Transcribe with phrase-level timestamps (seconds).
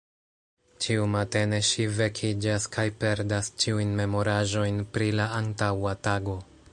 [0.85, 6.39] Ĉiu matene ŝi vekiĝas kaj perdas ĉiujn memoraĵojn pri la antaŭa tago.